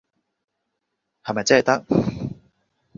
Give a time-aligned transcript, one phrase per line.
[1.23, 1.85] 係咪即係得？